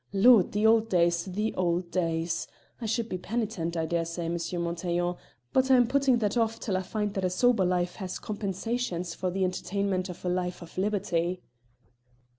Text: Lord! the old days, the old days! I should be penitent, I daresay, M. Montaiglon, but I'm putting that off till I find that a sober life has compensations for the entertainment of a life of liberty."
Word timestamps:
Lord! 0.13 0.53
the 0.53 0.65
old 0.65 0.89
days, 0.89 1.25
the 1.25 1.53
old 1.53 1.91
days! 1.91 2.47
I 2.81 2.87
should 2.87 3.07
be 3.07 3.19
penitent, 3.19 3.77
I 3.77 3.85
daresay, 3.85 4.25
M. 4.25 4.37
Montaiglon, 4.63 5.15
but 5.53 5.69
I'm 5.69 5.85
putting 5.85 6.17
that 6.17 6.37
off 6.37 6.59
till 6.59 6.75
I 6.75 6.81
find 6.81 7.13
that 7.13 7.23
a 7.23 7.29
sober 7.29 7.63
life 7.63 7.97
has 7.97 8.17
compensations 8.17 9.13
for 9.13 9.29
the 9.29 9.43
entertainment 9.43 10.09
of 10.09 10.25
a 10.25 10.29
life 10.29 10.63
of 10.63 10.75
liberty." 10.75 11.43